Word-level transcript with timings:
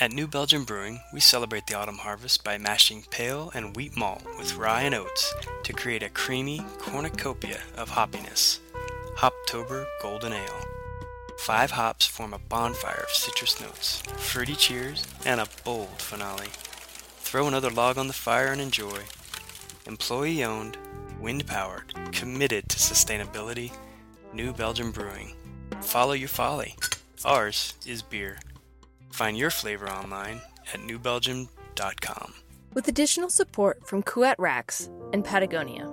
At 0.00 0.10
New 0.10 0.26
Belgium 0.26 0.64
Brewing, 0.64 1.00
we 1.12 1.20
celebrate 1.20 1.68
the 1.68 1.74
autumn 1.74 1.98
harvest 1.98 2.42
by 2.42 2.58
mashing 2.58 3.04
pale 3.10 3.52
and 3.54 3.76
wheat 3.76 3.96
malt 3.96 4.24
with 4.36 4.56
rye 4.56 4.82
and 4.82 4.94
oats 4.94 5.32
to 5.62 5.72
create 5.72 6.02
a 6.02 6.08
creamy 6.08 6.64
cornucopia 6.78 7.60
of 7.76 7.90
hoppiness. 7.90 8.58
Hoptober 9.18 9.86
Golden 10.02 10.32
Ale. 10.32 10.64
Five 11.38 11.70
hops 11.70 12.08
form 12.08 12.34
a 12.34 12.38
bonfire 12.38 13.04
of 13.04 13.14
citrus 13.14 13.60
notes, 13.60 14.02
fruity 14.16 14.56
cheers, 14.56 15.06
and 15.24 15.40
a 15.40 15.46
bold 15.64 16.02
finale. 16.02 16.48
Throw 17.18 17.46
another 17.46 17.70
log 17.70 17.96
on 17.96 18.08
the 18.08 18.12
fire 18.12 18.48
and 18.48 18.60
enjoy. 18.60 19.02
Employee 19.86 20.42
owned, 20.42 20.76
wind 21.20 21.46
powered, 21.46 21.94
committed 22.10 22.68
to 22.68 22.78
sustainability, 22.78 23.70
New 24.32 24.52
Belgium 24.52 24.90
Brewing. 24.90 25.34
Follow 25.82 26.14
your 26.14 26.28
folly. 26.28 26.74
Ours 27.24 27.74
is 27.86 28.02
beer. 28.02 28.38
Find 29.14 29.38
your 29.38 29.50
flavor 29.50 29.88
online 29.88 30.40
at 30.72 30.80
newbelgium.com. 30.80 32.34
With 32.72 32.88
additional 32.88 33.30
support 33.30 33.86
from 33.86 34.02
Kuat 34.02 34.34
Racks 34.38 34.90
and 35.12 35.24
Patagonia. 35.24 35.88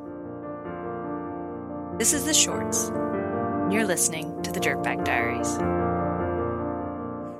This 1.99 2.13
is 2.13 2.25
The 2.25 2.33
Shorts. 2.33 2.89
You're 3.71 3.85
listening 3.85 4.41
to 4.41 4.51
the 4.51 4.59
Dirtbag 4.59 5.05
Diaries. 5.05 5.55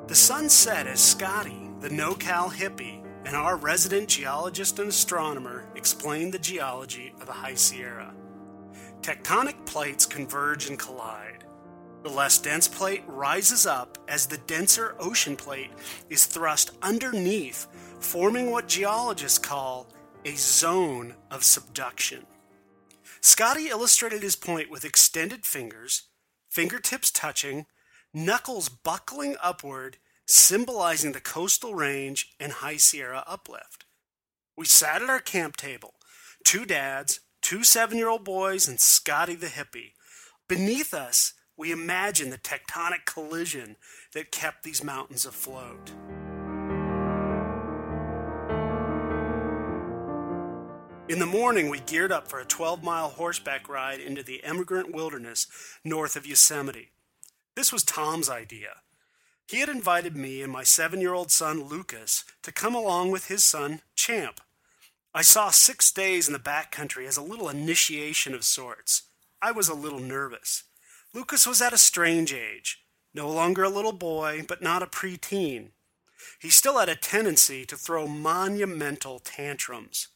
The 0.08 0.14
sun 0.14 0.50
set 0.50 0.86
as 0.86 1.00
Scotty, 1.00 1.72
the 1.80 1.90
NorCal 1.90 2.54
hippie, 2.54 3.04
and 3.26 3.36
our 3.36 3.56
resident 3.56 4.08
geologist 4.08 4.78
and 4.78 4.90
astronomer 4.90 5.66
explained 5.76 6.32
the 6.32 6.38
geology 6.38 7.12
of 7.20 7.26
the 7.26 7.34
High 7.34 7.56
Sierra. 7.56 8.14
Tectonic 9.02 9.66
plates 9.66 10.06
converge 10.06 10.70
and 10.70 10.78
collide. 10.78 11.31
The 12.04 12.10
less 12.10 12.40
dense 12.40 12.68
plate 12.68 13.04
rises 13.06 13.68
up 13.68 14.00
as 14.08 14.26
the 14.26 14.40
denser 14.40 14.96
ocean 15.00 15.36
plate 15.36 15.70
is 16.10 16.26
thrust 16.26 16.72
underneath, 16.82 17.68
forming 18.00 18.50
what 18.50 18.68
geologists 18.68 19.38
call 19.38 19.88
a 20.26 20.34
zone 20.36 21.14
of 21.30 21.44
subduction. 21.44 22.26
Scotty 23.22 23.68
illustrated 23.68 24.24
his 24.24 24.36
point 24.36 24.72
with 24.72 24.84
extended 24.84 25.46
fingers, 25.46 26.08
fingertips 26.50 27.12
touching, 27.12 27.68
knuckles 28.14 28.68
buckling 28.68 29.36
upward, 29.42 29.98
symbolizing 30.26 31.12
the 31.12 31.22
coastal 31.22 31.76
range 31.76 32.34
and 32.40 32.52
High 32.52 32.78
Sierra 32.78 33.24
uplift. 33.28 33.86
We 34.58 34.66
sat 34.66 35.04
at 35.04 35.10
our 35.10 35.20
camp 35.20 35.56
table, 35.56 35.94
two 36.44 36.66
dads, 36.66 37.20
two 37.44 37.64
seven 37.64 38.00
year 38.00 38.10
old 38.10 38.24
boys, 38.24 38.68
and 38.68 38.80
Scotty 38.80 39.36
the 39.36 39.48
hippie. 39.48 39.94
Beneath 40.48 40.94
us, 40.94 41.34
we 41.62 41.72
imagine 41.72 42.32
the 42.32 42.40
tectonic 42.40 43.06
collision 43.06 43.76
that 44.14 44.32
kept 44.32 44.64
these 44.64 44.84
mountains 44.84 45.28
afloat. 45.28 45.92
In 51.08 51.20
the 51.20 51.28
morning, 51.28 51.70
we 51.70 51.82
geared 51.82 52.12
up 52.12 52.28
for 52.28 52.40
a 52.40 52.46
12 52.46 52.84
mile 52.84 53.10
horseback 53.10 53.70
ride 53.70 54.00
into 54.00 54.24
the 54.24 54.44
emigrant 54.44 54.92
wilderness 54.92 55.46
north 55.84 56.16
of 56.16 56.26
Yosemite. 56.26 56.90
This 57.56 57.72
was 57.72 57.84
Tom's 57.84 58.28
idea. 58.28 58.78
He 59.48 59.60
had 59.60 59.70
invited 59.70 60.18
me 60.18 60.42
and 60.42 60.52
my 60.52 60.64
seven 60.64 61.00
year 61.00 61.14
old 61.14 61.32
son 61.32 61.66
Lucas 61.66 62.26
to 62.42 62.52
come 62.52 62.74
along 62.74 63.12
with 63.12 63.28
his 63.28 63.44
son 63.44 63.82
Champ. 63.94 64.42
I 65.14 65.22
saw 65.22 65.52
six 65.52 65.92
days 65.92 66.26
in 66.26 66.34
the 66.34 66.40
backcountry 66.40 67.08
as 67.08 67.18
a 67.18 67.22
little 67.22 67.50
initiation 67.50 68.34
of 68.34 68.44
sorts. 68.44 69.04
I 69.44 69.52
was 69.52 69.70
a 69.70 69.76
little 69.76 70.00
nervous. 70.00 70.64
Lucas 71.14 71.46
was 71.46 71.62
at 71.62 71.74
a 71.74 71.78
strange 71.78 72.34
age, 72.34 72.86
no 73.14 73.30
longer 73.30 73.64
a 73.64 73.70
little 73.70 73.92
boy, 73.92 74.44
but 74.48 74.62
not 74.62 74.82
a 74.82 74.88
preteen. 74.88 75.70
He 76.40 76.50
still 76.50 76.80
had 76.80 76.88
a 76.88 76.96
tendency 76.96 77.66
to 77.66 77.76
throw 77.76 78.08
monumental 78.08 79.20
tantrums. 79.20 80.08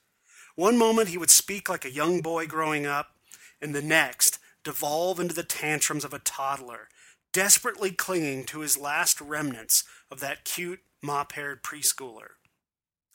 One 0.55 0.77
moment 0.77 1.09
he 1.09 1.17
would 1.17 1.29
speak 1.29 1.67
like 1.67 1.83
a 1.83 1.91
young 1.91 2.21
boy 2.21 2.47
growing 2.47 2.85
up, 2.85 3.15
and 3.61 3.75
the 3.75 3.81
next 3.81 4.39
devolve 4.63 5.19
into 5.19 5.35
the 5.35 5.43
tantrums 5.43 6.05
of 6.05 6.13
a 6.13 6.19
toddler, 6.19 6.87
desperately 7.33 7.91
clinging 7.91 8.45
to 8.45 8.61
his 8.61 8.77
last 8.77 9.19
remnants 9.19 9.83
of 10.09 10.21
that 10.21 10.45
cute, 10.45 10.79
mop 11.01 11.33
haired 11.33 11.61
preschooler. 11.61 12.35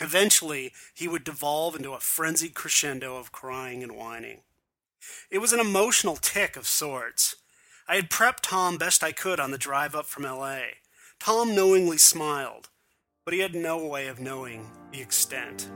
Eventually, 0.00 0.72
he 0.94 1.08
would 1.08 1.24
devolve 1.24 1.76
into 1.76 1.92
a 1.92 2.00
frenzied 2.00 2.54
crescendo 2.54 3.16
of 3.16 3.32
crying 3.32 3.82
and 3.82 3.92
whining. 3.92 4.42
It 5.30 5.38
was 5.38 5.52
an 5.52 5.60
emotional 5.60 6.16
tick 6.16 6.56
of 6.56 6.66
sorts. 6.66 7.36
I 7.90 7.96
had 7.96 8.08
prepped 8.08 8.42
Tom 8.42 8.78
best 8.78 9.02
I 9.02 9.10
could 9.10 9.40
on 9.40 9.50
the 9.50 9.58
drive 9.58 9.96
up 9.96 10.06
from 10.06 10.22
LA. 10.22 10.60
Tom 11.18 11.56
knowingly 11.56 11.98
smiled, 11.98 12.68
but 13.24 13.34
he 13.34 13.40
had 13.40 13.52
no 13.52 13.84
way 13.84 14.06
of 14.06 14.20
knowing 14.20 14.70
the 14.92 15.00
extent. 15.00 15.68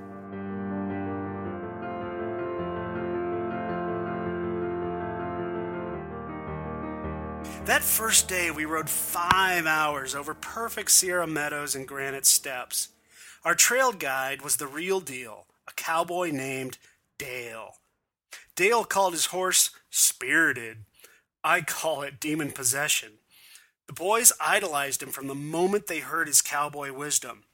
That 7.64 7.82
first 7.82 8.28
day, 8.28 8.52
we 8.52 8.64
rode 8.64 8.88
five 8.88 9.66
hours 9.66 10.14
over 10.14 10.34
perfect 10.34 10.92
Sierra 10.92 11.26
meadows 11.26 11.74
and 11.74 11.88
granite 11.88 12.26
steps. 12.26 12.90
Our 13.44 13.56
trail 13.56 13.90
guide 13.90 14.40
was 14.40 14.54
the 14.54 14.68
real 14.68 15.00
deal, 15.00 15.46
a 15.66 15.72
cowboy 15.72 16.30
named 16.30 16.78
Dale. 17.18 17.74
Dale 18.54 18.84
called 18.84 19.14
his 19.14 19.26
horse 19.26 19.72
Spirited. 19.90 20.84
I 21.44 21.60
call 21.60 22.02
it 22.02 22.18
demon 22.18 22.50
possession. 22.52 23.12
The 23.86 23.92
boys 23.92 24.32
idolized 24.40 25.02
him 25.02 25.10
from 25.10 25.26
the 25.26 25.34
moment 25.34 25.86
they 25.86 26.00
heard 26.00 26.26
his 26.26 26.40
cowboy 26.40 26.90
wisdom. 26.92 27.44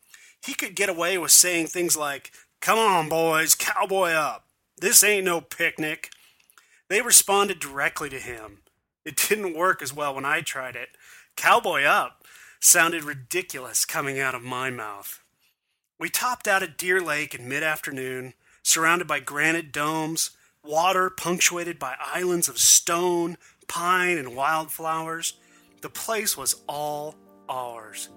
He 0.43 0.55
could 0.55 0.77
get 0.77 0.89
away 0.89 1.19
with 1.19 1.33
saying 1.33 1.67
things 1.67 1.97
like, 1.97 2.31
Come 2.61 2.78
on, 2.78 3.09
boys, 3.09 3.55
cowboy 3.55 4.11
up. 4.11 4.47
This 4.81 5.03
ain't 5.03 5.25
no 5.25 5.41
picnic. 5.41 6.11
They 6.89 7.03
responded 7.03 7.59
directly 7.59 8.09
to 8.11 8.19
him. 8.19 8.59
It 9.05 9.17
didn't 9.28 9.56
work 9.56 9.83
as 9.83 9.93
well 9.93 10.15
when 10.15 10.25
I 10.25 10.41
tried 10.41 10.77
it. 10.77 10.91
Cowboy 11.37 11.83
up 11.83 12.25
sounded 12.61 13.03
ridiculous 13.03 13.84
coming 13.84 14.21
out 14.21 14.34
of 14.34 14.43
my 14.43 14.71
mouth. 14.71 15.21
We 15.99 16.11
topped 16.11 16.47
out 16.47 16.62
at 16.62 16.78
Deer 16.78 17.01
Lake 17.01 17.34
in 17.34 17.49
mid 17.49 17.62
afternoon, 17.62 18.34
surrounded 18.62 19.09
by 19.09 19.21
granite 19.21 19.72
domes, 19.72 20.31
water 20.62 21.11
punctuated 21.11 21.78
by 21.78 21.97
islands 21.99 22.49
of 22.49 22.59
stone, 22.59 23.37
pine, 23.70 24.19
and 24.19 24.34
wildflowers. 24.34 25.34
The 25.81 25.88
place 25.88 26.36
was 26.36 26.62
all 26.69 27.14
ours. 27.48 28.08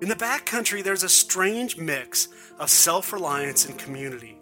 In 0.00 0.08
the 0.08 0.14
backcountry, 0.14 0.82
there's 0.82 1.04
a 1.04 1.08
strange 1.10 1.76
mix 1.76 2.28
of 2.58 2.70
self 2.70 3.12
reliance 3.12 3.66
and 3.66 3.78
community. 3.78 4.40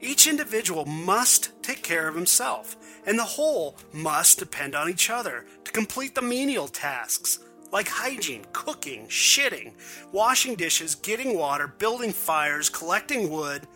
Each 0.00 0.26
individual 0.26 0.86
must 0.86 1.62
take 1.62 1.82
care 1.82 2.08
of 2.08 2.14
himself, 2.14 2.76
and 3.06 3.18
the 3.18 3.24
whole 3.36 3.76
must 3.92 4.38
depend 4.38 4.74
on 4.74 4.88
each 4.88 5.10
other 5.10 5.44
to 5.64 5.70
complete 5.70 6.14
the 6.14 6.22
menial 6.22 6.66
tasks 6.66 7.40
like 7.70 7.88
hygiene, 7.88 8.46
cooking, 8.54 9.06
shitting, 9.08 9.72
washing 10.12 10.54
dishes, 10.54 10.94
getting 10.94 11.36
water, 11.36 11.68
building 11.68 12.12
fires, 12.12 12.70
collecting 12.70 13.28
wood, 13.28 13.68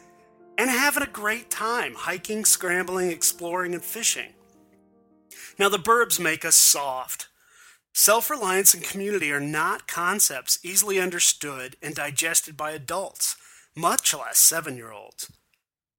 and 0.57 0.71
having 0.71 1.03
a 1.03 1.07
great 1.07 1.51
time 1.51 1.93
hiking, 1.95 2.47
scrambling, 2.47 3.11
exploring, 3.11 3.75
and 3.75 3.85
fishing. 3.85 4.33
Now, 5.59 5.69
the 5.69 5.79
burbs 5.79 6.19
make 6.19 6.45
us 6.45 6.57
soft. 6.57 7.29
Self 7.93 8.31
reliance 8.31 8.73
and 8.73 8.83
community 8.83 9.31
are 9.33 9.41
not 9.41 9.87
concepts 9.87 10.59
easily 10.65 10.99
understood 10.99 11.77
and 11.83 11.95
digested 11.95 12.57
by 12.57 12.71
adults, 12.71 13.37
much 13.75 14.15
less 14.15 14.39
seven 14.39 14.77
year 14.77 14.93
olds. 14.93 15.31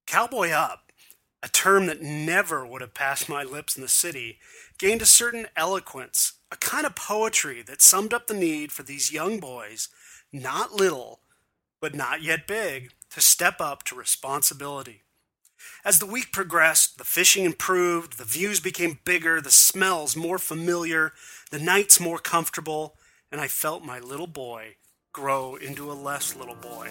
Cowboy 0.06 0.50
up, 0.50 0.90
a 1.42 1.48
term 1.48 1.86
that 1.86 2.02
never 2.02 2.66
would 2.66 2.80
have 2.80 2.94
passed 2.94 3.28
my 3.28 3.44
lips 3.44 3.76
in 3.76 3.82
the 3.82 3.88
city, 3.88 4.38
gained 4.76 5.02
a 5.02 5.06
certain 5.06 5.46
eloquence, 5.56 6.32
a 6.50 6.56
kind 6.56 6.84
of 6.84 6.96
poetry 6.96 7.62
that 7.62 7.80
summed 7.80 8.12
up 8.12 8.26
the 8.26 8.34
need 8.34 8.72
for 8.72 8.82
these 8.82 9.12
young 9.12 9.38
boys, 9.38 9.88
not 10.32 10.72
little, 10.74 11.20
but 11.80 11.94
not 11.94 12.22
yet 12.22 12.48
big, 12.48 12.90
to 13.10 13.20
step 13.20 13.60
up 13.60 13.84
to 13.84 13.94
responsibility. 13.94 15.03
As 15.84 15.98
the 15.98 16.06
week 16.06 16.32
progressed, 16.32 16.98
the 16.98 17.04
fishing 17.04 17.44
improved, 17.44 18.18
the 18.18 18.24
views 18.24 18.60
became 18.60 19.00
bigger, 19.04 19.40
the 19.40 19.50
smells 19.50 20.16
more 20.16 20.38
familiar, 20.38 21.12
the 21.50 21.58
nights 21.58 22.00
more 22.00 22.18
comfortable, 22.18 22.96
and 23.30 23.40
I 23.40 23.48
felt 23.48 23.84
my 23.84 23.98
little 23.98 24.26
boy 24.26 24.76
grow 25.12 25.56
into 25.56 25.90
a 25.90 25.94
less 25.94 26.34
little 26.34 26.56
boy. 26.56 26.90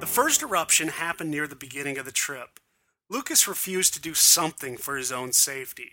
The 0.00 0.06
first 0.06 0.42
eruption 0.42 0.88
happened 0.88 1.30
near 1.30 1.46
the 1.46 1.56
beginning 1.56 1.96
of 1.96 2.04
the 2.04 2.12
trip. 2.12 2.60
Lucas 3.08 3.48
refused 3.48 3.94
to 3.94 4.00
do 4.00 4.12
something 4.12 4.76
for 4.76 4.96
his 4.96 5.10
own 5.10 5.32
safety, 5.32 5.92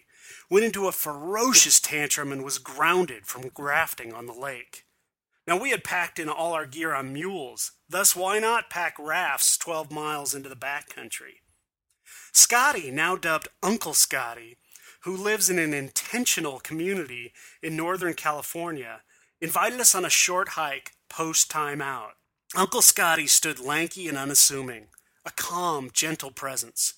went 0.50 0.66
into 0.66 0.88
a 0.88 0.92
ferocious 0.92 1.80
tantrum, 1.80 2.32
and 2.32 2.44
was 2.44 2.58
grounded 2.58 3.26
from 3.26 3.50
grafting 3.50 4.14
on 4.14 4.26
the 4.26 4.34
lake. 4.34 4.86
Now, 5.52 5.60
we 5.60 5.72
had 5.72 5.84
packed 5.84 6.18
in 6.18 6.30
all 6.30 6.54
our 6.54 6.66
gear 6.66 6.96
on 6.96 7.12
mules, 7.12 7.74
thus, 7.90 8.16
why 8.16 8.40
not 8.40 8.70
pack 8.70 8.96
rafts 8.98 9.58
12 9.58 9.92
miles 9.92 10.34
into 10.34 10.48
the 10.48 10.56
backcountry? 10.56 11.42
Scotty, 12.32 12.90
now 12.90 13.18
dubbed 13.18 13.50
Uncle 13.62 13.94
Scotty, 13.94 14.60
who 15.02 15.14
lives 15.14 15.50
in 15.50 15.60
an 15.60 15.74
intentional 15.74 16.62
community 16.62 17.34
in 17.62 17.76
Northern 17.76 18.14
California, 18.14 19.02
invited 19.42 19.82
us 19.82 19.94
on 19.94 20.06
a 20.06 20.10
short 20.10 20.48
hike 20.56 20.94
post 21.10 21.52
time 21.52 21.82
out. 21.82 22.14
Uncle 22.56 22.82
Scotty 22.82 23.28
stood 23.28 23.60
lanky 23.60 24.08
and 24.08 24.18
unassuming, 24.18 24.88
a 25.26 25.32
calm, 25.32 25.90
gentle 25.92 26.32
presence. 26.32 26.94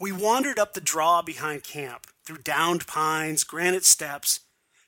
We 0.00 0.10
wandered 0.10 0.58
up 0.58 0.72
the 0.72 0.80
draw 0.80 1.20
behind 1.20 1.64
camp, 1.64 2.06
through 2.24 2.38
downed 2.38 2.86
pines, 2.86 3.44
granite 3.44 3.84
steps, 3.84 4.40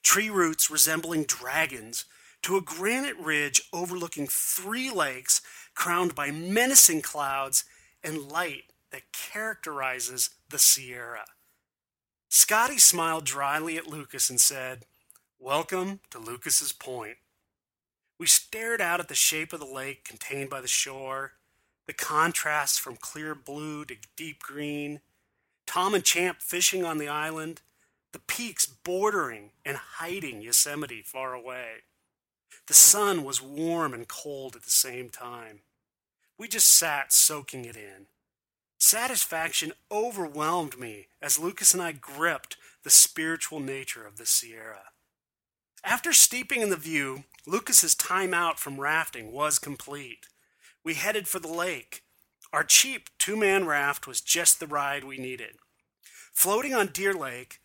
tree 0.03 0.31
roots 0.31 0.71
resembling 0.71 1.25
dragons, 1.25 2.07
to 2.47 2.57
a 2.57 2.61
granite 2.61 3.17
ridge 3.19 3.61
overlooking 3.73 4.29
three 4.29 4.89
lakes 4.89 5.43
crowned 5.75 6.15
by 6.15 6.31
menacing 6.31 7.03
clouds 7.03 7.65
and 8.05 8.31
light 8.31 8.73
that 8.93 9.11
characterizes 9.11 10.31
the 10.49 10.57
Sierra. 10.57 11.25
Scotty 12.29 12.79
smiled 12.79 13.25
dryly 13.25 13.77
at 13.77 13.89
Lucas 13.89 14.31
and 14.31 14.41
said, 14.41 14.85
Welcome 15.41 15.99
to 16.11 16.21
Lucas's 16.21 16.73
Point. 16.73 17.17
We 18.17 18.29
stared 18.29 18.81
out 18.81 19.01
at 19.01 19.09
the 19.09 19.17
shape 19.17 19.53
of 19.53 19.59
the 19.59 19.67
lake 19.67 20.05
contained 20.05 20.49
by 20.49 20.61
the 20.61 20.69
shore, 20.69 21.33
the 21.89 21.95
contrasts 21.95 22.79
from 22.79 22.95
clear 22.95 23.35
blue 23.35 23.85
to 23.87 23.97
deep 24.17 24.41
green, 24.41 25.01
Tom 25.67 25.95
and 25.95 26.05
Champ 26.05 26.41
fishing 26.41 26.85
on 26.85 26.99
the 26.99 27.09
island, 27.09 27.63
the 28.13 28.21
peaks 28.21 28.67
bordering 28.67 29.51
and 29.65 29.77
hiding 29.77 30.43
Yosemite 30.43 31.03
far 31.03 31.35
away. 31.35 31.79
The 32.67 32.75
sun 32.75 33.25
was 33.25 33.43
warm 33.43 33.95
and 33.95 34.09
cold 34.09 34.57
at 34.57 34.63
the 34.63 34.71
same 34.71 35.09
time. 35.09 35.61
We 36.39 36.49
just 36.49 36.73
sat 36.73 37.13
soaking 37.13 37.65
it 37.65 37.77
in. 37.77 38.07
Satisfaction 38.79 39.73
overwhelmed 39.91 40.79
me 40.79 41.09
as 41.23 41.39
Lucas 41.39 41.73
and 41.73 41.83
I 41.83 41.93
gripped 41.93 42.57
the 42.83 42.91
spiritual 42.91 43.61
nature 43.61 44.07
of 44.07 44.17
the 44.17 44.27
Sierra. 44.27 44.91
After 45.83 46.13
steeping 46.13 46.61
in 46.61 46.71
the 46.71 46.77
view, 46.77 47.25
Lucas's 47.47 47.95
time 47.95 48.35
out 48.35 48.59
from 48.59 48.81
rafting 48.81 49.33
was 49.33 49.59
complete. 49.59 50.27
We 50.85 50.95
headed 50.95 51.29
for 51.29 51.39
the 51.39 51.49
lake. 51.49 52.03
Our 52.53 52.65
cheap 52.65 53.09
two 53.19 53.37
man 53.37 53.67
raft 53.67 54.07
was 54.07 54.21
just 54.21 54.61
the 54.61 54.67
ride 54.67 55.05
we 55.05 55.17
needed. 55.17 55.57
Floating 56.33 56.75
on 56.75 56.89
Deer 56.89 57.15
Lake, 57.15 57.61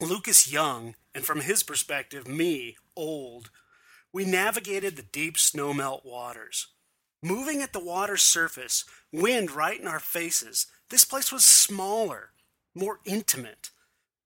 Lucas 0.00 0.50
young, 0.50 0.94
and 1.14 1.24
from 1.24 1.40
his 1.40 1.62
perspective, 1.62 2.26
me 2.26 2.76
old, 2.96 3.50
we 4.16 4.24
navigated 4.24 4.96
the 4.96 5.02
deep 5.02 5.36
snowmelt 5.36 6.02
waters. 6.02 6.68
Moving 7.22 7.60
at 7.60 7.74
the 7.74 7.84
water's 7.84 8.22
surface, 8.22 8.86
wind 9.12 9.50
right 9.50 9.78
in 9.78 9.86
our 9.86 10.00
faces, 10.00 10.68
this 10.88 11.04
place 11.04 11.30
was 11.30 11.44
smaller, 11.44 12.30
more 12.74 13.00
intimate. 13.04 13.68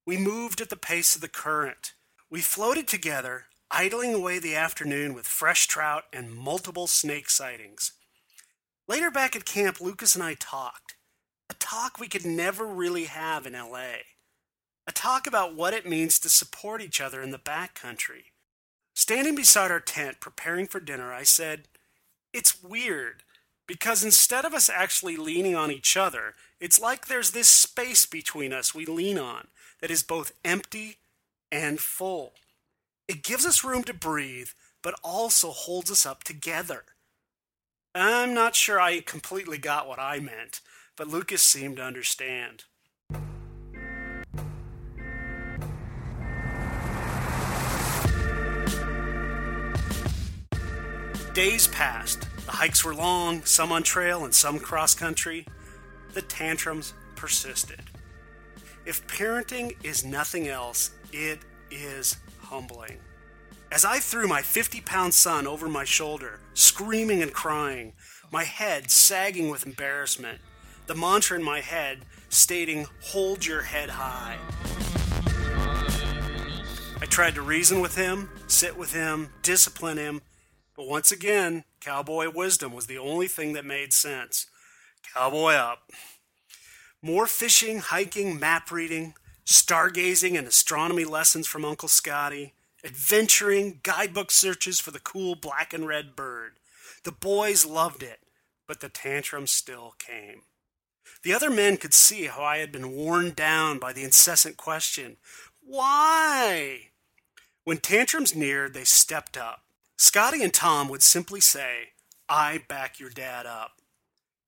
We 0.06 0.16
moved 0.16 0.60
at 0.60 0.70
the 0.70 0.76
pace 0.76 1.16
of 1.16 1.22
the 1.22 1.28
current. 1.28 1.94
We 2.30 2.40
floated 2.40 2.86
together, 2.86 3.46
idling 3.68 4.14
away 4.14 4.38
the 4.38 4.54
afternoon 4.54 5.12
with 5.12 5.26
fresh 5.26 5.66
trout 5.66 6.04
and 6.12 6.32
multiple 6.32 6.86
snake 6.86 7.28
sightings. 7.28 7.90
Later 8.86 9.10
back 9.10 9.34
at 9.34 9.44
camp, 9.44 9.80
Lucas 9.80 10.14
and 10.14 10.22
I 10.22 10.34
talked. 10.34 10.94
A 11.50 11.54
talk 11.54 11.98
we 11.98 12.06
could 12.06 12.24
never 12.24 12.64
really 12.64 13.06
have 13.06 13.44
in 13.44 13.54
LA. 13.54 14.04
A 14.86 14.92
talk 14.94 15.26
about 15.26 15.56
what 15.56 15.74
it 15.74 15.84
means 15.84 16.20
to 16.20 16.28
support 16.28 16.80
each 16.80 17.00
other 17.00 17.20
in 17.20 17.32
the 17.32 17.38
backcountry. 17.38 18.26
Standing 19.00 19.34
beside 19.34 19.70
our 19.70 19.80
tent 19.80 20.20
preparing 20.20 20.66
for 20.66 20.78
dinner, 20.78 21.10
I 21.10 21.22
said, 21.22 21.68
It's 22.34 22.62
weird 22.62 23.22
because 23.66 24.04
instead 24.04 24.44
of 24.44 24.52
us 24.52 24.68
actually 24.68 25.16
leaning 25.16 25.56
on 25.56 25.70
each 25.70 25.96
other, 25.96 26.34
it's 26.60 26.78
like 26.78 27.06
there's 27.06 27.30
this 27.30 27.48
space 27.48 28.04
between 28.04 28.52
us 28.52 28.74
we 28.74 28.84
lean 28.84 29.16
on 29.16 29.46
that 29.80 29.90
is 29.90 30.02
both 30.02 30.34
empty 30.44 30.98
and 31.50 31.80
full. 31.80 32.34
It 33.08 33.22
gives 33.22 33.46
us 33.46 33.64
room 33.64 33.84
to 33.84 33.94
breathe, 33.94 34.50
but 34.82 35.00
also 35.02 35.48
holds 35.48 35.90
us 35.90 36.04
up 36.04 36.22
together. 36.22 36.84
I'm 37.94 38.34
not 38.34 38.54
sure 38.54 38.78
I 38.78 39.00
completely 39.00 39.56
got 39.56 39.88
what 39.88 39.98
I 39.98 40.20
meant, 40.20 40.60
but 40.94 41.08
Lucas 41.08 41.42
seemed 41.42 41.78
to 41.78 41.84
understand. 41.84 42.64
Days 51.34 51.68
passed. 51.68 52.26
The 52.44 52.50
hikes 52.50 52.84
were 52.84 52.94
long, 52.94 53.44
some 53.44 53.70
on 53.70 53.84
trail 53.84 54.24
and 54.24 54.34
some 54.34 54.58
cross 54.58 54.96
country. 54.96 55.46
The 56.12 56.22
tantrums 56.22 56.92
persisted. 57.14 57.82
If 58.84 59.06
parenting 59.06 59.76
is 59.84 60.04
nothing 60.04 60.48
else, 60.48 60.90
it 61.12 61.38
is 61.70 62.16
humbling. 62.40 62.98
As 63.70 63.84
I 63.84 64.00
threw 64.00 64.26
my 64.26 64.42
50 64.42 64.80
pound 64.80 65.14
son 65.14 65.46
over 65.46 65.68
my 65.68 65.84
shoulder, 65.84 66.40
screaming 66.54 67.22
and 67.22 67.32
crying, 67.32 67.92
my 68.32 68.42
head 68.42 68.90
sagging 68.90 69.50
with 69.50 69.64
embarrassment, 69.64 70.40
the 70.88 70.96
mantra 70.96 71.38
in 71.38 71.44
my 71.44 71.60
head 71.60 72.00
stating, 72.28 72.88
Hold 73.02 73.46
your 73.46 73.62
head 73.62 73.90
high. 73.90 74.36
I 77.00 77.06
tried 77.06 77.36
to 77.36 77.42
reason 77.42 77.80
with 77.80 77.94
him, 77.94 78.30
sit 78.48 78.76
with 78.76 78.92
him, 78.92 79.30
discipline 79.42 79.96
him, 79.96 80.22
but 80.80 80.88
once 80.88 81.12
again, 81.12 81.64
cowboy 81.78 82.30
wisdom 82.34 82.72
was 82.72 82.86
the 82.86 82.96
only 82.96 83.28
thing 83.28 83.52
that 83.52 83.66
made 83.66 83.92
sense. 83.92 84.46
Cowboy 85.12 85.52
up. 85.52 85.92
More 87.02 87.26
fishing, 87.26 87.80
hiking, 87.80 88.40
map 88.40 88.70
reading, 88.70 89.12
stargazing, 89.44 90.38
and 90.38 90.48
astronomy 90.48 91.04
lessons 91.04 91.46
from 91.46 91.66
Uncle 91.66 91.90
Scotty, 91.90 92.54
adventuring, 92.82 93.80
guidebook 93.82 94.30
searches 94.30 94.80
for 94.80 94.90
the 94.90 95.00
cool 95.00 95.34
black 95.34 95.74
and 95.74 95.86
red 95.86 96.16
bird. 96.16 96.52
The 97.04 97.12
boys 97.12 97.66
loved 97.66 98.02
it, 98.02 98.20
but 98.66 98.80
the 98.80 98.88
tantrums 98.88 99.50
still 99.50 99.96
came. 99.98 100.44
The 101.24 101.34
other 101.34 101.50
men 101.50 101.76
could 101.76 101.92
see 101.92 102.24
how 102.24 102.42
I 102.42 102.56
had 102.56 102.72
been 102.72 102.92
worn 102.92 103.32
down 103.32 103.78
by 103.78 103.92
the 103.92 104.02
incessant 104.02 104.56
question, 104.56 105.18
Why? 105.62 106.88
When 107.64 107.76
tantrums 107.76 108.34
neared, 108.34 108.72
they 108.72 108.84
stepped 108.84 109.36
up. 109.36 109.64
Scotty 110.02 110.42
and 110.42 110.54
Tom 110.54 110.88
would 110.88 111.02
simply 111.02 111.42
say, 111.42 111.90
I 112.26 112.62
back 112.68 112.98
your 112.98 113.10
dad 113.10 113.44
up. 113.44 113.82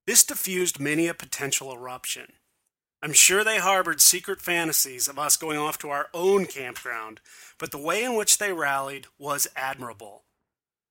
This 0.06 0.24
diffused 0.24 0.80
many 0.80 1.08
a 1.08 1.12
potential 1.12 1.74
eruption. 1.74 2.32
I'm 3.02 3.12
sure 3.12 3.44
they 3.44 3.58
harbored 3.58 4.00
secret 4.00 4.40
fantasies 4.40 5.08
of 5.08 5.18
us 5.18 5.36
going 5.36 5.58
off 5.58 5.76
to 5.80 5.90
our 5.90 6.08
own 6.14 6.46
campground, 6.46 7.20
but 7.58 7.70
the 7.70 7.76
way 7.76 8.02
in 8.02 8.16
which 8.16 8.38
they 8.38 8.54
rallied 8.54 9.08
was 9.18 9.46
admirable. 9.54 10.22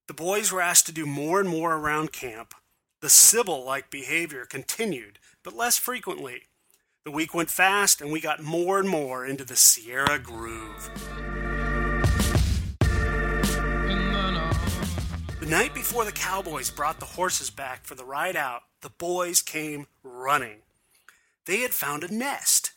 The 0.08 0.14
boys 0.14 0.52
were 0.52 0.62
asked 0.62 0.86
to 0.86 0.92
do 0.92 1.08
more 1.08 1.40
and 1.40 1.50
more 1.50 1.76
around 1.76 2.12
camp. 2.12 2.54
The 3.02 3.10
Sybil 3.10 3.66
like 3.66 3.90
behavior 3.90 4.46
continued, 4.46 5.18
but 5.44 5.56
less 5.56 5.80
frequently. 5.80 6.44
The 7.04 7.10
week 7.10 7.34
went 7.34 7.50
fast, 7.50 8.00
and 8.00 8.12
we 8.12 8.22
got 8.22 8.44
more 8.44 8.78
and 8.78 8.88
more 8.88 9.26
into 9.26 9.44
the 9.44 9.56
Sierra 9.56 10.20
groove. 10.20 10.92
Night 15.52 15.74
before 15.74 16.06
the 16.06 16.14
Cowboys 16.14 16.70
brought 16.70 17.02
the 17.02 17.06
horses 17.06 17.50
back 17.50 17.84
for 17.84 17.94
the 17.94 18.06
ride 18.06 18.38
out, 18.38 18.62
the 18.80 18.90
boys 18.90 19.42
came 19.42 19.86
running. 20.02 20.60
They 21.46 21.58
had 21.58 21.74
found 21.74 22.06
a 22.06 22.14
nest. 22.14 22.72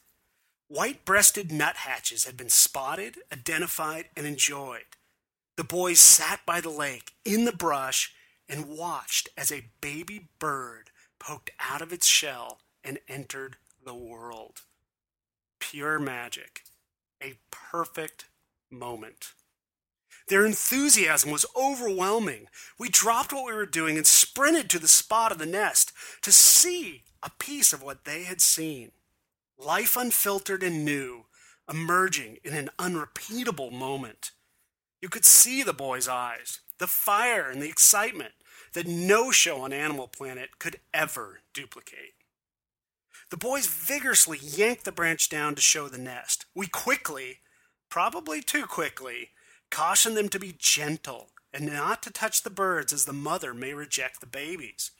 White 0.67 1.05
breasted 1.05 1.53
nuthatches 1.53 2.25
had 2.25 2.37
been 2.37 2.49
spotted, 2.49 3.19
identified, 3.33 4.07
and 4.17 4.27
enjoyed. 4.27 4.97
The 5.57 5.63
boys 5.63 6.01
sat 6.01 6.41
by 6.45 6.61
the 6.61 6.69
lake 6.69 7.13
in 7.25 7.45
the 7.45 7.53
brush 7.53 8.13
and 8.49 8.77
watched 8.77 9.29
as 9.39 9.53
a 9.53 9.71
baby 9.81 10.31
bird 10.41 10.91
poked 11.21 11.53
out 11.61 11.81
of 11.81 11.93
its 11.93 12.09
shell 12.09 12.59
and 12.83 12.99
entered 13.07 13.57
the 13.85 13.95
world. 13.95 14.63
Pure 15.61 16.01
magic. 16.01 16.65
A 17.23 17.35
perfect 17.53 18.25
moment. 18.69 19.35
Their 20.29 20.47
enthusiasm 20.47 21.31
was 21.31 21.47
overwhelming. 21.55 22.49
We 22.79 22.89
dropped 22.89 23.33
what 23.33 23.45
we 23.45 23.53
were 23.53 23.67
doing 23.67 23.97
and 23.97 24.07
sprinted 24.07 24.71
to 24.71 24.79
the 24.79 24.89
spot 24.89 25.33
of 25.33 25.39
the 25.39 25.47
nest 25.47 25.93
to 26.23 26.33
see 26.33 27.03
a 27.23 27.31
piece 27.39 27.73
of 27.73 27.83
what 27.83 28.05
they 28.05 28.25
had 28.25 28.41
seen. 28.41 28.93
Life 29.59 29.97
unfiltered 29.97 30.63
and 30.63 30.85
new, 30.85 31.27
emerging 31.71 32.39
in 32.43 32.55
an 32.55 32.71
unrepeatable 32.79 33.71
moment. 33.71 34.33
You 35.01 35.09
could 35.09 35.25
see 35.25 35.63
the 35.63 35.75
boy's 35.75 36.09
eyes, 36.09 36.61
the 36.79 36.87
fire 36.87 37.51
and 37.51 37.61
the 37.61 37.69
excitement 37.69 38.33
that 38.73 38.87
no 38.87 39.31
show 39.31 39.61
on 39.61 39.73
Animal 39.73 40.09
Planet 40.09 40.59
could 40.59 40.81
ever 40.93 41.41
duplicate. 41.53 42.15
The 43.31 43.37
boys 43.37 43.67
vigorously 43.67 44.39
yanked 44.41 44.85
the 44.85 44.93
branch 44.93 45.29
down 45.29 45.55
to 45.55 45.63
show 45.63 45.89
the 45.89 45.99
nest. 45.99 46.47
We 46.55 46.67
quickly, 46.67 47.41
probably 47.89 48.41
too 48.43 48.67
quickly, 48.67 49.31
Caution 49.75 50.15
them 50.15 50.29
to 50.29 50.39
be 50.39 50.55
gentle 50.57 51.31
and 51.53 51.67
not 51.67 52.01
to 52.05 52.13
touch 52.13 52.45
the 52.45 52.49
birds 52.49 52.93
as 52.93 53.07
the 53.07 53.13
mother 53.13 53.53
may 53.53 53.75
reject 53.75 54.21
the 54.21 54.27
babies. 54.27 54.93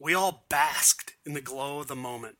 We 0.00 0.12
all 0.12 0.44
basked 0.48 1.14
in 1.24 1.34
the 1.34 1.40
glow 1.40 1.78
of 1.78 1.86
the 1.86 1.94
moment. 1.94 2.38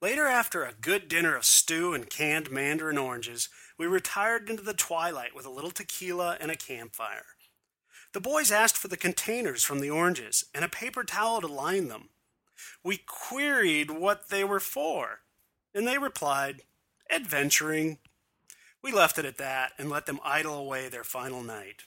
Later, 0.00 0.28
after 0.28 0.62
a 0.62 0.74
good 0.80 1.08
dinner 1.08 1.34
of 1.34 1.44
stew 1.44 1.92
and 1.92 2.08
canned 2.08 2.52
mandarin 2.52 2.98
oranges, 2.98 3.48
we 3.76 3.86
retired 3.86 4.48
into 4.48 4.62
the 4.62 4.74
twilight 4.74 5.34
with 5.34 5.44
a 5.44 5.50
little 5.50 5.72
tequila 5.72 6.36
and 6.40 6.52
a 6.52 6.56
campfire. 6.56 7.34
The 8.12 8.20
boys 8.20 8.52
asked 8.52 8.76
for 8.76 8.86
the 8.86 8.96
containers 8.96 9.64
from 9.64 9.80
the 9.80 9.90
oranges 9.90 10.44
and 10.54 10.64
a 10.64 10.68
paper 10.68 11.02
towel 11.02 11.40
to 11.40 11.48
line 11.48 11.88
them. 11.88 12.10
We 12.84 12.98
queried 12.98 13.90
what 13.90 14.28
they 14.28 14.44
were 14.44 14.60
for, 14.60 15.22
and 15.74 15.84
they 15.84 15.98
replied, 15.98 16.62
adventuring. 17.10 17.98
We 18.86 18.92
left 18.92 19.18
it 19.18 19.24
at 19.24 19.38
that 19.38 19.72
and 19.78 19.90
let 19.90 20.06
them 20.06 20.20
idle 20.22 20.54
away 20.54 20.88
their 20.88 21.02
final 21.02 21.42
night. 21.42 21.82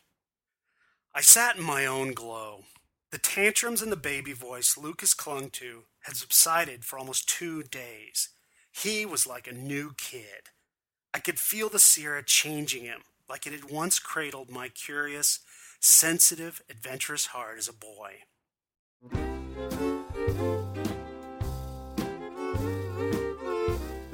I 1.16 1.22
sat 1.22 1.56
in 1.56 1.64
my 1.64 1.86
own 1.86 2.12
glow. 2.12 2.66
The 3.12 3.18
tantrums 3.18 3.82
and 3.82 3.90
the 3.90 3.96
baby 3.96 4.34
voice 4.34 4.78
Lucas 4.78 5.14
clung 5.14 5.50
to 5.52 5.84
had 6.02 6.18
subsided 6.18 6.84
for 6.84 7.00
almost 7.00 7.30
two 7.30 7.64
days. 7.64 8.32
He 8.74 9.06
was 9.06 9.26
like 9.26 9.48
a 9.48 9.54
new 9.54 9.94
kid. 9.98 10.50
I 11.14 11.20
could 11.20 11.40
feel 11.40 11.70
the 11.70 11.80
Sierra 11.80 12.22
changing 12.22 12.84
him, 12.84 13.04
like 13.30 13.48
it 13.48 13.54
had 13.54 13.72
once 13.72 13.98
cradled 13.98 14.50
my 14.50 14.68
curious, 14.68 15.40
sensitive, 15.80 16.62
adventurous 16.70 17.28
heart 17.28 17.60
as 17.60 17.70
a 17.70 17.74
boy. 17.74 18.16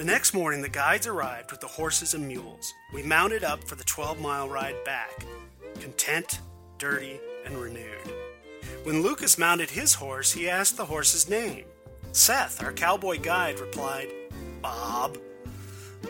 The 0.06 0.12
next 0.12 0.36
morning, 0.36 0.62
the 0.62 0.70
guides 0.70 1.08
arrived 1.08 1.50
with 1.50 1.62
the 1.62 1.68
horses 1.68 2.14
and 2.14 2.28
mules. 2.28 2.72
We 2.94 3.02
mounted 3.02 3.44
up 3.44 3.64
for 3.64 3.74
the 3.74 3.84
12 3.84 4.22
mile 4.22 4.48
ride 4.48 4.76
back, 4.86 5.26
content, 5.80 6.42
dirty, 6.78 7.20
and 7.44 7.58
renewed. 7.58 8.14
When 8.84 9.02
Lucas 9.02 9.40
mounted 9.40 9.72
his 9.72 9.96
horse, 9.96 10.32
he 10.32 10.48
asked 10.48 10.78
the 10.78 10.86
horse's 10.86 11.28
name. 11.28 11.66
Seth, 12.12 12.62
our 12.62 12.72
cowboy 12.72 13.20
guide, 13.20 13.60
replied, 13.60 14.10
Bob. 14.62 15.18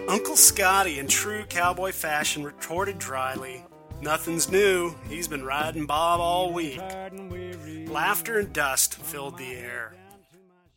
Uncle 0.10 0.36
Scotty, 0.36 1.00
in 1.00 1.08
true 1.08 1.46
cowboy 1.46 1.94
fashion, 1.94 2.44
retorted 2.44 3.00
dryly, 3.00 3.64
Nothing's 4.02 4.52
new. 4.52 4.94
He's 5.08 5.30
been 5.30 5.46
riding 5.46 5.86
Bob 5.86 6.20
all 6.20 6.52
week. 6.52 6.82
Laughter 7.88 8.40
and 8.40 8.52
dust 8.52 8.96
filled 8.96 9.38
the 9.38 9.54
air. 9.54 9.94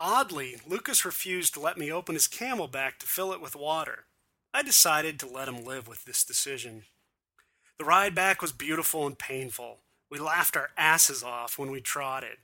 Oddly, 0.01 0.59
Lucas 0.67 1.05
refused 1.05 1.55
to 1.55 1.61
let 1.61 1.77
me 1.77 1.91
open 1.91 2.15
his 2.15 2.29
CamelBak 2.29 2.99
to 2.99 3.07
fill 3.07 3.33
it 3.33 3.41
with 3.41 3.57
water. 3.57 4.05
I 4.55 4.63
decided 4.63 5.19
to 5.19 5.29
let 5.29 5.49
him 5.49 5.65
live 5.65 5.89
with 5.89 6.05
this 6.05 6.23
decision. 6.25 6.85
The 7.79 7.85
ride 7.85 8.15
back 8.15 8.41
was 8.41 8.53
beautiful 8.53 9.07
and 9.07 9.19
painful. 9.19 9.79
We 10.11 10.19
laughed 10.19 10.57
our 10.57 10.71
asses 10.77 11.23
off 11.23 11.59
when 11.59 11.71
we 11.71 11.81
trotted. 11.81 12.39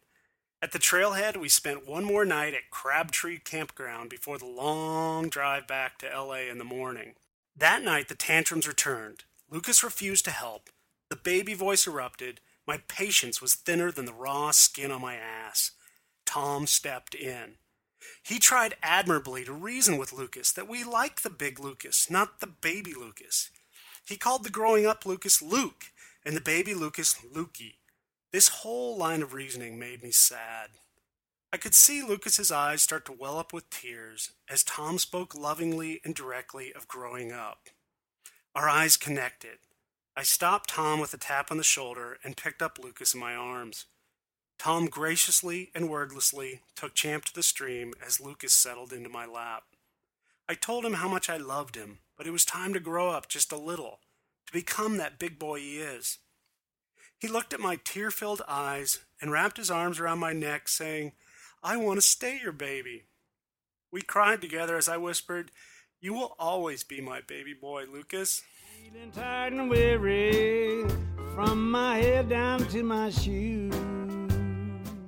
At 0.60 0.72
the 0.72 0.78
trailhead, 0.78 1.36
we 1.36 1.48
spent 1.48 1.86
one 1.86 2.04
more 2.04 2.24
night 2.24 2.54
at 2.54 2.70
Crabtree 2.70 3.38
Campground 3.38 4.10
before 4.10 4.38
the 4.38 4.46
long 4.46 5.28
drive 5.28 5.68
back 5.68 5.98
to 5.98 6.08
LA 6.08 6.48
in 6.50 6.58
the 6.58 6.64
morning. 6.64 7.14
That 7.56 7.82
night, 7.82 8.08
the 8.08 8.14
tantrums 8.14 8.66
returned. 8.66 9.24
Lucas 9.48 9.84
refused 9.84 10.24
to 10.24 10.30
help. 10.32 10.70
The 11.08 11.16
baby 11.16 11.54
voice 11.54 11.86
erupted. 11.86 12.40
My 12.66 12.78
patience 12.88 13.40
was 13.40 13.54
thinner 13.54 13.92
than 13.92 14.06
the 14.06 14.12
raw 14.12 14.50
skin 14.50 14.90
on 14.90 15.02
my 15.02 15.14
ass. 15.14 15.72
Tom 16.26 16.66
stepped 16.66 17.14
in. 17.14 17.56
He 18.22 18.38
tried 18.38 18.76
admirably 18.82 19.44
to 19.44 19.52
reason 19.52 19.96
with 19.96 20.12
Lucas 20.12 20.52
that 20.52 20.68
we 20.68 20.84
like 20.84 21.22
the 21.22 21.30
big 21.30 21.58
Lucas, 21.58 22.10
not 22.10 22.40
the 22.40 22.46
baby 22.46 22.94
Lucas. 22.94 23.50
He 24.06 24.16
called 24.16 24.44
the 24.44 24.50
growing 24.50 24.86
up 24.86 25.06
Lucas 25.06 25.40
Luke 25.40 25.86
and 26.24 26.36
the 26.36 26.40
baby 26.40 26.74
Lucas 26.74 27.14
Lukey. 27.34 27.76
This 28.32 28.48
whole 28.48 28.96
line 28.96 29.22
of 29.22 29.32
reasoning 29.32 29.78
made 29.78 30.02
me 30.02 30.10
sad. 30.10 30.70
I 31.52 31.56
could 31.56 31.74
see 31.74 32.02
Lucas's 32.02 32.50
eyes 32.50 32.82
start 32.82 33.04
to 33.06 33.12
well 33.12 33.38
up 33.38 33.52
with 33.52 33.70
tears 33.70 34.32
as 34.48 34.64
Tom 34.64 34.98
spoke 34.98 35.34
lovingly 35.34 36.00
and 36.04 36.14
directly 36.14 36.72
of 36.72 36.88
growing 36.88 37.30
up. 37.30 37.68
Our 38.54 38.68
eyes 38.68 38.96
connected. 38.96 39.58
I 40.16 40.24
stopped 40.24 40.70
Tom 40.70 40.98
with 40.98 41.14
a 41.14 41.18
tap 41.18 41.50
on 41.50 41.56
the 41.56 41.64
shoulder 41.64 42.18
and 42.24 42.36
picked 42.36 42.60
up 42.60 42.78
Lucas 42.82 43.14
in 43.14 43.20
my 43.20 43.34
arms. 43.34 43.86
Tom 44.58 44.86
graciously 44.86 45.70
and 45.74 45.88
wordlessly 45.88 46.60
took 46.74 46.94
Champ 46.94 47.24
to 47.26 47.34
the 47.34 47.42
stream 47.42 47.92
as 48.04 48.20
Lucas 48.20 48.52
settled 48.52 48.92
into 48.92 49.08
my 49.08 49.26
lap. 49.26 49.64
I 50.48 50.54
told 50.54 50.84
him 50.84 50.94
how 50.94 51.08
much 51.08 51.28
I 51.28 51.36
loved 51.36 51.74
him, 51.76 51.98
but 52.16 52.26
it 52.26 52.30
was 52.30 52.44
time 52.44 52.72
to 52.74 52.80
grow 52.80 53.10
up 53.10 53.28
just 53.28 53.52
a 53.52 53.56
little, 53.56 54.00
to 54.46 54.52
become 54.52 54.96
that 54.96 55.18
big 55.18 55.38
boy 55.38 55.58
he 55.58 55.78
is. 55.78 56.18
He 57.18 57.28
looked 57.28 57.54
at 57.54 57.60
my 57.60 57.78
tear 57.82 58.10
filled 58.10 58.42
eyes 58.46 59.00
and 59.20 59.32
wrapped 59.32 59.56
his 59.56 59.70
arms 59.70 59.98
around 59.98 60.18
my 60.18 60.32
neck, 60.32 60.68
saying, 60.68 61.12
I 61.62 61.78
want 61.78 61.96
to 61.98 62.06
stay 62.06 62.38
your 62.42 62.52
baby. 62.52 63.04
We 63.90 64.02
cried 64.02 64.42
together 64.42 64.76
as 64.76 64.88
I 64.88 64.98
whispered, 64.98 65.50
You 66.00 66.12
will 66.12 66.36
always 66.38 66.84
be 66.84 67.00
my 67.00 67.22
baby 67.22 67.54
boy, 67.54 67.84
Lucas. 67.90 68.42
Feeling 68.82 69.10
tired 69.12 69.54
and 69.54 69.70
weary 69.70 70.84
from 71.34 71.70
my 71.70 71.98
head 71.98 72.28
down 72.28 72.66
to 72.68 72.82
my 72.82 73.08
shoes. 73.08 74.03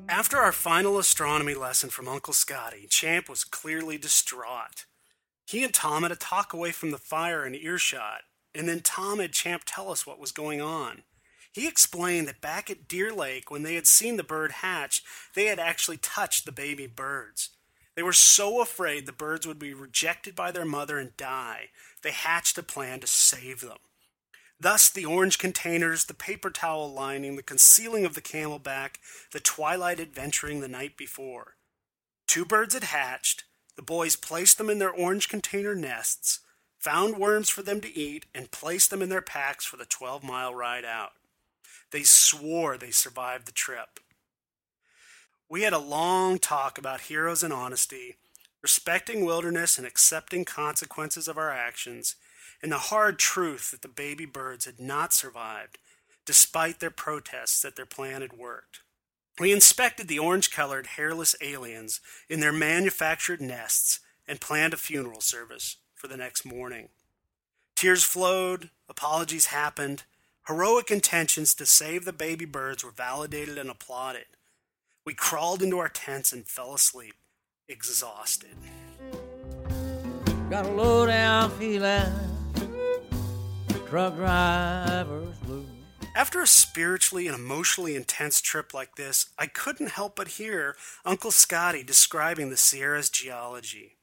After 0.09 0.39
our 0.39 0.53
final 0.53 0.99
astronomy 0.99 1.55
lesson 1.55 1.91
from 1.91 2.07
Uncle 2.07 2.33
Scotty, 2.33 2.87
Champ 2.89 3.29
was 3.29 3.43
clearly 3.43 3.99
distraught. 3.99 4.85
He 5.45 5.65
and 5.65 5.75
Tom 5.75 6.05
had 6.05 6.13
a 6.13 6.17
talk 6.17 6.53
away 6.53 6.71
from 6.71 6.93
the 6.93 6.99
fire 6.99 7.43
and 7.43 7.57
earshot, 7.57 8.23
and 8.55 8.69
then 8.69 8.81
Tom 8.81 9.19
had 9.19 9.33
Champ 9.33 9.63
tell 9.67 9.91
us 9.91 10.07
what 10.07 10.21
was 10.21 10.31
going 10.31 10.61
on. 10.61 11.03
He 11.53 11.67
explained 11.67 12.29
that 12.29 12.41
back 12.41 12.71
at 12.71 12.87
Deer 12.87 13.13
Lake, 13.13 13.51
when 13.51 13.65
they 13.65 13.75
had 13.75 13.89
seen 13.89 14.17
the 14.17 14.23
bird 14.23 14.53
hatch, 14.53 15.03
they 15.35 15.47
had 15.47 15.59
actually 15.59 15.97
touched 15.97 16.45
the 16.45 16.53
baby 16.53 16.87
birds. 16.87 17.51
They 17.97 18.03
were 18.03 18.13
so 18.13 18.61
afraid 18.61 19.07
the 19.07 19.13
birds 19.13 19.47
would 19.47 19.59
be 19.59 19.75
rejected 19.75 20.37
by 20.37 20.53
their 20.53 20.65
mother 20.65 20.99
and 20.99 21.17
die, 21.17 21.71
they 22.03 22.13
hatched 22.13 22.59
a 22.59 22.63
plan 22.63 23.01
to 23.01 23.07
save 23.09 23.61
them. 23.61 23.79
Thus, 24.59 24.89
the 24.89 25.05
orange 25.05 25.39
containers, 25.39 26.05
the 26.05 26.15
paper 26.15 26.51
towel 26.51 26.93
lining, 26.93 27.37
the 27.37 27.43
concealing 27.43 28.05
of 28.05 28.15
the 28.15 28.23
CamelBak, 28.23 28.97
the 29.33 29.41
twilight 29.41 30.01
adventuring 30.01 30.61
the 30.61 30.69
night 30.69 30.97
before. 30.97 31.57
Two 32.27 32.45
birds 32.45 32.75
had 32.75 32.85
hatched. 32.85 33.45
The 33.77 33.83
boys 33.83 34.17
placed 34.17 34.57
them 34.57 34.71
in 34.71 34.79
their 34.79 34.91
orange 34.91 35.29
container 35.29 35.75
nests, 35.75 36.41
found 36.79 37.19
worms 37.19 37.51
for 37.51 37.63
them 37.63 37.83
to 37.83 37.95
eat, 37.95 38.25
and 38.35 38.51
placed 38.51 38.91
them 38.91 39.03
in 39.03 39.11
their 39.11 39.21
packs 39.21 39.67
for 39.67 39.77
the 39.77 39.85
12 39.85 40.25
mile 40.25 40.55
ride 40.55 40.85
out. 40.85 41.13
They 41.91 42.03
swore 42.03 42.79
they 42.79 42.91
survived 42.91 43.47
the 43.47 43.53
trip. 43.53 44.01
We 45.49 45.63
had 45.63 45.75
a 45.75 45.79
long 45.79 46.39
talk 46.39 46.79
about 46.79 47.03
heroes 47.03 47.43
and 47.43 47.53
honesty, 47.53 48.17
respecting 48.63 49.25
wilderness 49.25 49.79
and 49.79 49.87
accepting 49.87 50.45
consequences 50.45 51.29
of 51.29 51.39
our 51.39 51.51
actions, 51.51 52.17
and 52.63 52.73
the 52.73 52.79
hard 52.79 53.19
truth 53.19 53.71
that 53.71 53.83
the 53.83 53.89
baby 53.89 54.25
birds 54.25 54.65
had 54.65 54.81
not 54.81 55.13
survived, 55.13 55.79
despite 56.25 56.81
their 56.81 56.91
protests 56.91 57.61
that 57.63 57.77
their 57.77 57.87
plan 57.87 58.23
had 58.23 58.33
worked. 58.33 58.81
We 59.39 59.53
inspected 59.53 60.09
the 60.09 60.19
orange 60.19 60.51
colored, 60.51 60.87
hairless 60.87 61.35
aliens 61.41 62.01
in 62.29 62.41
their 62.41 62.53
manufactured 62.53 63.41
nests 63.41 64.01
and 64.27 64.41
planned 64.41 64.73
a 64.73 64.79
funeral 64.79 65.21
service 65.21 65.77
for 65.95 66.09
the 66.09 66.17
next 66.17 66.45
morning. 66.45 66.89
Tears 67.75 68.03
flowed, 68.03 68.71
apologies 68.89 69.47
happened, 69.47 70.05
heroic 70.49 70.91
intentions 70.91 71.55
to 71.55 71.67
save 71.67 72.05
the 72.05 72.13
baby 72.13 72.47
birds 72.47 72.83
were 72.83 72.91
validated 72.91 73.59
and 73.59 73.69
applauded. 73.69 74.25
We 75.05 75.13
crawled 75.15 75.63
into 75.63 75.79
our 75.79 75.89
tents 75.89 76.33
and 76.33 76.49
fell 76.49 76.75
asleep, 76.75 77.15
exhausted. 77.69 78.57
Got 80.49 80.67
a 80.67 80.71
low 80.71 81.07
down 81.07 81.51
feeling, 81.59 82.13
truck 83.89 84.17
drivers 84.17 85.37
blues. 85.39 85.67
After 86.15 86.41
a 86.41 86.47
spiritually 86.47 87.27
and 87.27 87.37
emotionally 87.37 87.95
intense 87.95 88.41
trip 88.41 88.75
like 88.75 88.97
this, 88.97 89.27
I 89.39 89.47
couldn't 89.47 89.91
help 89.91 90.17
but 90.17 90.29
hear 90.29 90.77
Uncle 91.05 91.31
Scotty 91.31 91.83
describing 91.83 92.51
the 92.51 92.57
Sierra's 92.57 93.11
geology. 93.11 93.99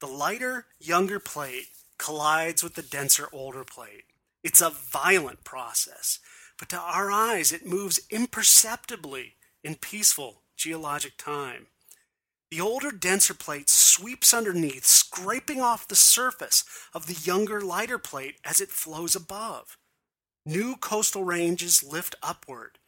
The 0.00 0.06
lighter, 0.06 0.66
younger 0.80 1.20
plate 1.20 1.66
collides 1.98 2.62
with 2.62 2.74
the 2.74 2.82
denser, 2.82 3.28
older 3.32 3.64
plate. 3.64 4.04
It's 4.42 4.62
a 4.62 4.70
violent 4.70 5.44
process, 5.44 6.18
but 6.58 6.70
to 6.70 6.78
our 6.78 7.12
eyes, 7.12 7.52
it 7.52 7.66
moves 7.66 8.00
imperceptibly 8.10 9.34
in 9.62 9.74
peaceful 9.74 10.42
geologic 10.56 11.18
time. 11.18 11.66
The 12.50 12.60
older, 12.60 12.90
denser 12.90 13.34
plate 13.34 13.68
sweeps 13.68 14.34
underneath, 14.34 14.84
scraping 14.84 15.60
off 15.60 15.86
the 15.86 15.94
surface 15.94 16.64
of 16.92 17.06
the 17.06 17.14
younger, 17.14 17.60
lighter 17.60 17.98
plate 17.98 18.36
as 18.44 18.60
it 18.60 18.70
flows 18.70 19.14
above. 19.14 19.78
New 20.44 20.74
coastal 20.74 21.22
ranges 21.22 21.82
lift 21.84 22.16
upward. 22.22 22.78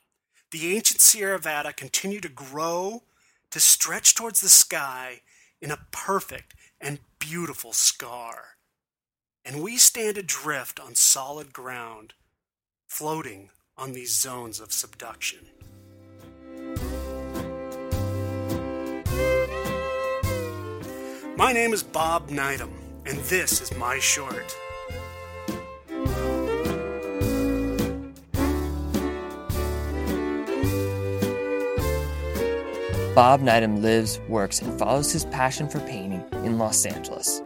The 0.50 0.74
ancient 0.74 1.00
Sierra 1.00 1.36
Nevada 1.36 1.72
continue 1.72 2.20
to 2.20 2.28
grow, 2.28 3.04
to 3.50 3.60
stretch 3.60 4.14
towards 4.14 4.40
the 4.40 4.48
sky 4.48 5.20
in 5.60 5.70
a 5.70 5.86
perfect 5.92 6.54
and 6.80 6.98
beautiful 7.20 7.72
scar. 7.72 8.56
And 9.44 9.62
we 9.62 9.76
stand 9.76 10.18
adrift 10.18 10.80
on 10.80 10.96
solid 10.96 11.52
ground, 11.52 12.14
floating 12.88 13.50
on 13.76 13.92
these 13.92 14.18
zones 14.18 14.58
of 14.58 14.72
subduction. 14.72 15.46
My 21.42 21.52
name 21.52 21.72
is 21.72 21.82
Bob 21.82 22.28
Nydam, 22.28 22.70
and 23.04 23.18
this 23.24 23.60
is 23.60 23.76
my 23.76 23.98
short. 23.98 24.56
Bob 33.16 33.40
Nydam 33.40 33.82
lives, 33.82 34.20
works, 34.28 34.62
and 34.62 34.78
follows 34.78 35.10
his 35.10 35.24
passion 35.24 35.68
for 35.68 35.80
painting 35.80 36.24
in 36.44 36.58
Los 36.58 36.86
Angeles. 36.86 37.42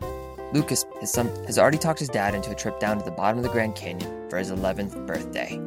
Lucas, 0.53 0.85
his 1.01 1.11
son, 1.11 1.29
has 1.47 1.59
already 1.59 1.79
talked 1.79 2.01
his 2.01 2.11
dad 2.11 2.35
into 2.35 2.51
a 2.51 2.55
trip 2.55 2.79
down 2.79 2.99
to 2.99 3.05
the 3.07 3.11
bottom 3.11 3.39
of 3.39 3.45
the 3.45 3.51
Grand 3.51 3.77
Canyon 3.77 4.29
for 4.29 4.37
his 4.37 4.51
11th 4.51 5.07
birthday. 5.07 5.59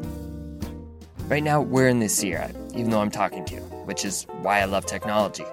Right 1.27 1.41
now, 1.41 1.61
we're 1.61 1.87
in 1.87 1.97
the 1.97 2.07
Sierra, 2.07 2.51
even 2.75 2.91
though 2.91 3.01
I'm 3.01 3.09
talking 3.09 3.43
to 3.45 3.55
you, 3.55 3.61
which 3.85 4.05
is 4.05 4.27
why 4.43 4.59
I 4.59 4.65
love 4.65 4.85
technology. 4.85 5.45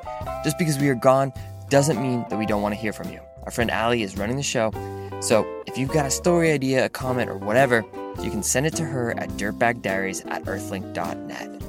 Just 0.45 0.59
because 0.59 0.77
we 0.79 0.91
are 0.91 0.95
gone 0.95 1.33
doesn't 1.69 2.01
mean 2.01 2.25
that 2.29 2.39
we 2.39 2.47
don't 2.47 2.63
want 2.63 2.75
to 2.75 2.81
hear 2.81 2.93
from 2.93 3.11
you. 3.11 3.21
Our 3.45 3.51
friend 3.51 3.71
Ali 3.71 4.03
is 4.03 4.17
running 4.17 4.37
the 4.37 4.43
show, 4.43 4.73
so 5.21 5.47
if 5.67 5.79
you've 5.79 5.91
got 5.91 6.07
a 6.07 6.11
story 6.11 6.53
idea, 6.53 6.85
a 6.85 6.89
comment, 6.89 7.31
or 7.31 7.37
whatever, 7.37 7.85
you 8.23 8.31
can 8.31 8.43
send 8.43 8.67
it 8.67 8.75
to 8.77 8.85
her 8.85 9.19
at 9.19 9.31
dirtbagdiaries 9.31 10.29
at 10.31 10.45
earthlink.net. 10.45 11.63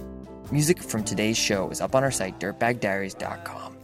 Music 0.52 0.82
from 0.82 1.04
today's 1.04 1.38
show 1.38 1.70
is 1.70 1.82
up 1.82 1.96
on 1.96 2.04
our 2.04 2.12
site, 2.12 2.40
dirtbagdiaries.com. 2.40 3.78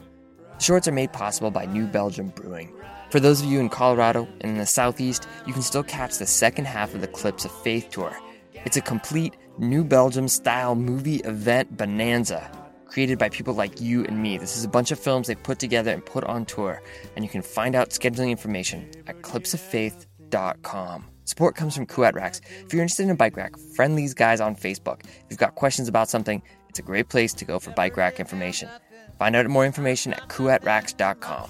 The 0.57 0.63
shorts 0.63 0.87
are 0.87 0.93
made 0.93 1.11
possible 1.11 1.51
by 1.51 1.65
New 1.65 1.87
Belgium 1.87 2.29
Brewing. 2.29 2.73
For 3.09 3.19
those 3.19 3.41
of 3.41 3.47
you 3.47 3.59
in 3.59 3.69
Colorado 3.69 4.27
and 4.41 4.51
in 4.51 4.57
the 4.57 4.65
Southeast, 4.65 5.27
you 5.45 5.53
can 5.53 5.61
still 5.61 5.83
catch 5.83 6.17
the 6.17 6.25
second 6.25 6.65
half 6.65 6.93
of 6.93 7.01
the 7.01 7.07
Clips 7.07 7.45
of 7.45 7.51
Faith 7.61 7.89
tour. 7.91 8.17
It's 8.65 8.77
a 8.77 8.81
complete 8.81 9.35
New 9.57 9.83
Belgium 9.83 10.27
style 10.27 10.73
movie 10.73 11.17
event 11.17 11.77
bonanza 11.77 12.49
created 12.93 13.17
by 13.17 13.27
people 13.29 13.55
like 13.55 13.81
you 13.81 14.05
and 14.05 14.21
me. 14.21 14.37
This 14.37 14.55
is 14.55 14.63
a 14.63 14.69
bunch 14.69 14.91
of 14.91 14.99
films 14.99 15.27
they 15.27 15.33
put 15.33 15.57
together 15.57 15.91
and 15.91 16.05
put 16.05 16.23
on 16.25 16.45
tour, 16.45 16.79
and 17.15 17.25
you 17.25 17.29
can 17.29 17.41
find 17.41 17.73
out 17.75 17.89
scheduling 17.89 18.29
information 18.29 18.87
at 19.07 19.23
clipsoffaith.com. 19.23 21.05
Support 21.25 21.55
comes 21.55 21.75
from 21.75 21.87
Kuat 21.87 22.13
Racks. 22.13 22.39
If 22.63 22.71
you're 22.71 22.83
interested 22.83 23.03
in 23.03 23.09
a 23.09 23.15
bike 23.15 23.35
rack, 23.35 23.57
friend 23.75 23.97
these 23.97 24.13
guys 24.13 24.39
on 24.39 24.55
Facebook. 24.55 24.99
If 25.05 25.25
you've 25.31 25.39
got 25.39 25.55
questions 25.55 25.87
about 25.87 26.07
something, 26.07 26.43
it's 26.69 26.77
a 26.77 26.83
great 26.83 27.09
place 27.09 27.33
to 27.33 27.45
go 27.45 27.57
for 27.59 27.71
bike 27.71 27.97
rack 27.97 28.19
information. 28.19 28.69
Find 29.17 29.35
out 29.35 29.47
more 29.47 29.65
information 29.65 30.13
at 30.13 30.29
kuatracks.com. 30.29 31.49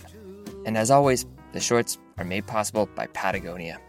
And 0.65 0.77
as 0.77 0.91
always, 0.91 1.25
the 1.51 1.59
shorts 1.59 1.97
are 2.17 2.23
made 2.23 2.47
possible 2.47 2.87
by 2.95 3.07
Patagonia. 3.07 3.81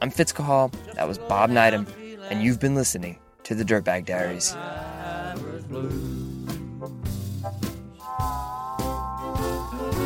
I'm 0.00 0.10
Fitz 0.10 0.32
Cahall, 0.32 0.72
that 0.94 1.06
was 1.06 1.18
Bob 1.18 1.50
Nydam, 1.50 1.86
and 2.30 2.42
you've 2.42 2.60
been 2.60 2.74
listening 2.74 3.18
to 3.44 3.54
the 3.54 3.64
Dirtbag 3.64 4.06
Diaries. 4.06 4.56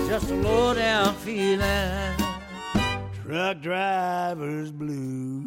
Just 0.06 0.30
a 0.30 0.34
low 0.36 0.72
down 0.72 1.14
feeling 1.16 2.14
truck 3.22 3.60
driver's 3.60 4.70
blue. 4.70 5.42